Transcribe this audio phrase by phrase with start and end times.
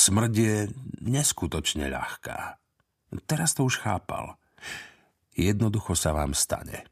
[0.00, 0.56] Smrť je
[1.04, 2.56] neskutočne ľahká.
[3.28, 4.40] Teraz to už chápal.
[5.36, 6.88] Jednoducho sa vám stane.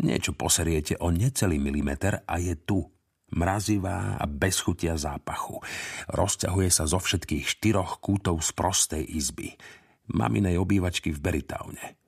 [0.00, 2.80] Niečo poseriete o necelý milimeter a je tu.
[3.36, 5.60] Mrazivá a bez chutia zápachu.
[6.08, 9.52] Rozťahuje sa zo všetkých štyroch kútov z prostej izby.
[10.16, 12.00] Maminej obývačky v Beritowne.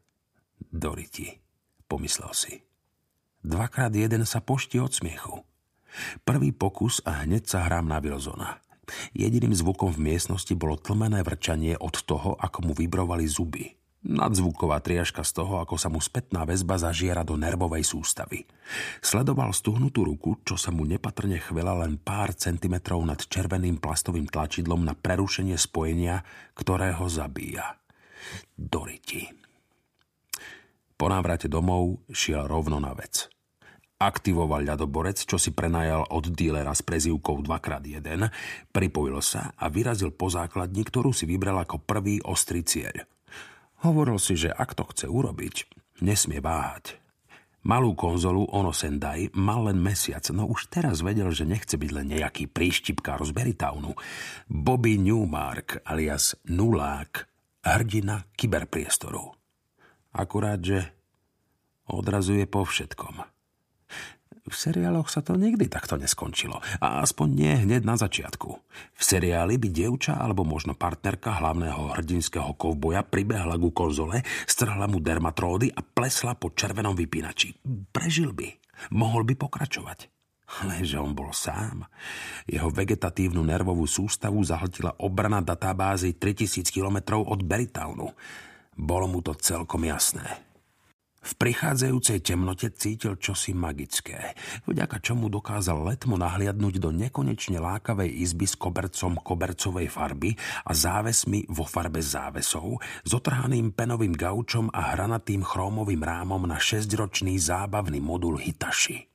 [0.65, 1.29] Doriti,
[1.85, 2.55] pomyslel si.
[3.45, 5.45] Dvakrát jeden sa poští od smiechu.
[6.25, 8.65] Prvý pokus a hneď sa hrám na Wilsona.
[9.13, 13.79] Jediným zvukom v miestnosti bolo tlmené vrčanie od toho, ako mu vibrovali zuby.
[13.99, 18.47] Nadzvuková triažka z toho, ako sa mu spätná väzba zažiera do nervovej sústavy.
[19.03, 24.87] Sledoval stuhnutú ruku, čo sa mu nepatrne chvela len pár centimetrov nad červeným plastovým tlačidlom
[24.87, 26.23] na prerušenie spojenia,
[26.55, 27.75] ktoré ho zabíja.
[28.55, 29.27] Doriti.
[30.95, 33.38] Po návrate domov šiel rovno na vec.
[33.99, 38.31] Aktivoval ľadoborec, čo si prenajal od dílera s prezývkou 2x1,
[38.71, 43.03] pripojil sa a vyrazil po základni, ktorú si vybral ako prvý ostrý cieľ–
[43.87, 45.71] Hovoril si, že ak to chce urobiť,
[46.03, 46.99] nesmie váhať.
[47.63, 52.17] Malú konzolu Ono Sendai mal len mesiac, no už teraz vedel, že nechce byť len
[52.17, 53.95] nejaký príštipkár z Beritownu.
[54.51, 57.29] Bobby Newmark alias Nulák,
[57.63, 59.37] hrdina kyberpriestoru.
[60.17, 60.91] Akurát, že
[61.87, 63.38] odrazuje po všetkom.
[64.49, 66.59] V seriáloch sa to nikdy takto neskončilo.
[66.81, 68.49] A aspoň nie hneď na začiatku.
[68.97, 74.99] V seriáli by dievča alebo možno partnerka hlavného hrdinského kovboja pribehla ku konzole, strhla mu
[75.05, 77.53] dermatródy a plesla po červenom vypínači.
[77.93, 78.49] Prežil by.
[78.97, 80.09] Mohol by pokračovať.
[80.65, 81.85] Lenže on bol sám.
[82.49, 88.09] Jeho vegetatívnu nervovú sústavu zahltila obrana databázy 3000 km od Beritownu.
[88.73, 90.48] Bolo mu to celkom jasné.
[91.19, 94.39] V prichádzajúcej temnote cítil čosi magické,
[94.71, 101.43] vďaka čomu dokázal letmo nahliadnúť do nekonečne lákavej izby s kobercom kobercovej farby a závesmi
[101.51, 108.39] vo farbe závesov, s otrhaným penovým gaučom a hranatým chrómovým rámom na šesťročný zábavný modul
[108.39, 109.11] Hitashi.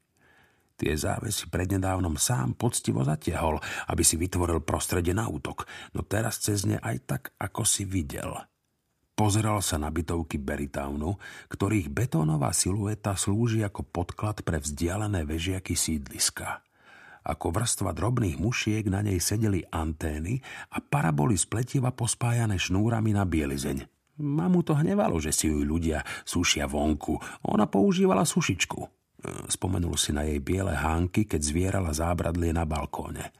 [0.76, 5.64] Tie závesy prednedávnom sám poctivo zatiahol, aby si vytvoril prostredie na útok,
[5.96, 8.36] no teraz cez ne aj tak, ako si videl–
[9.14, 11.22] Pozeral sa na bytovky Beritownu,
[11.54, 16.66] ktorých betónová silueta slúži ako podklad pre vzdialené vežiaky sídliska.
[17.24, 20.42] Ako vrstva drobných mušiek na nej sedeli antény
[20.74, 23.86] a paraboly z pletiva pospájané šnúrami na bielizeň.
[24.18, 27.22] Mamu to hnevalo, že si ju ľudia sušia vonku.
[27.54, 28.82] Ona používala sušičku.
[29.48, 33.32] Spomenul si na jej biele hánky, keď zvierala zábradlie na balkóne.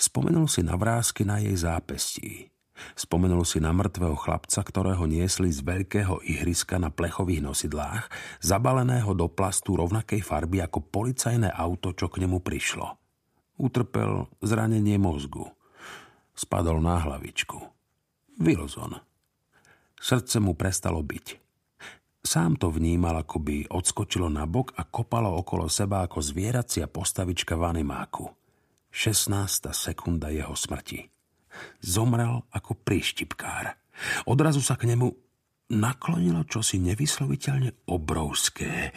[0.00, 2.50] Spomenul si na vrázky na jej zápestí.
[2.94, 8.10] Spomenul si na mŕtvého chlapca, ktorého niesli z veľkého ihriska na plechových nosidlách,
[8.42, 12.86] zabaleného do plastu rovnakej farby ako policajné auto, čo k nemu prišlo.
[13.58, 15.50] Utrpel zranenie mozgu.
[16.34, 17.58] Spadol na hlavičku.
[18.38, 19.02] Wilson.
[19.98, 21.26] Srdce mu prestalo byť.
[22.22, 27.58] Sám to vnímal, ako by odskočilo na bok a kopalo okolo seba ako zvieracia postavička
[27.58, 28.30] v animáku.
[28.94, 29.74] 16.
[29.74, 31.17] sekunda jeho smrti.
[31.82, 33.74] Zomrel ako príštipkár.
[34.26, 35.10] Odrazu sa k nemu
[35.68, 38.96] naklonilo čosi nevysloviteľne obrovské.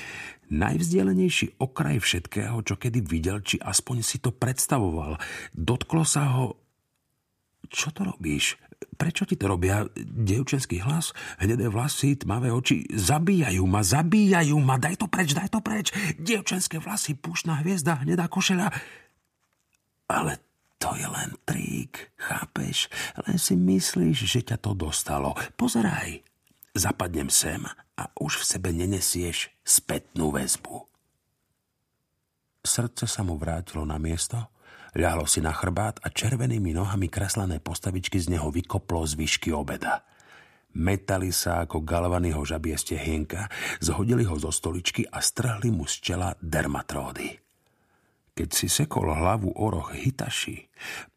[0.52, 5.20] Najvzdialenejší okraj všetkého, čo kedy videl, či aspoň si to predstavoval.
[5.52, 6.60] Dotklo sa ho...
[7.72, 8.60] Čo to robíš?
[9.00, 9.88] Prečo ti to robia?
[9.96, 12.84] Dievčenský hlas, hnedé vlasy, tmavé oči.
[12.92, 15.96] Zabíjajú ma, zabíjajú ma, daj to preč, daj to preč.
[16.20, 18.68] Dievčenské vlasy, púšna hviezda, hnedá košeľa.
[20.12, 20.51] Ale
[20.82, 22.90] to je len trík, chápeš?
[23.30, 25.38] Len si myslíš, že ťa to dostalo.
[25.54, 26.26] Pozeraj,
[26.74, 27.62] zapadnem sem
[27.94, 30.90] a už v sebe nenesieš spätnú väzbu.
[32.66, 34.50] Srdce sa mu vrátilo na miesto,
[34.98, 40.06] ľahlo si na chrbát a červenými nohami kreslené postavičky z neho vykoplo z výšky obeda.
[40.72, 43.52] Metali sa ako galvaného žabie stehienka,
[43.84, 47.41] zhodili ho zo stoličky a strhli mu z čela dermatródy.
[48.42, 50.66] Keď si sekol hlavu o roh Hitaši,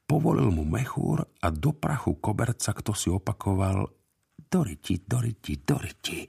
[0.04, 3.88] povolil mu mechúr a do prachu koberca kto si opakoval
[4.36, 6.28] Doriti, Doriti, Doriti.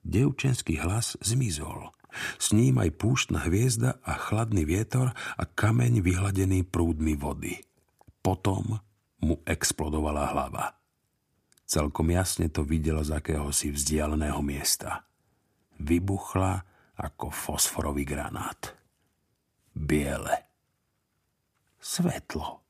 [0.00, 1.92] Devčenský hlas zmizol.
[2.40, 7.60] S ním aj púštna hviezda a chladný vietor a kameň vyhladený prúdmi vody.
[8.24, 8.80] Potom
[9.20, 10.72] mu explodovala hlava.
[11.68, 15.04] Celkom jasne to videl z akéhosi vzdialeného miesta.
[15.84, 16.64] Vybuchla
[16.96, 18.83] ako fosforový granát
[19.74, 20.46] biele.
[21.80, 22.63] Svetlo.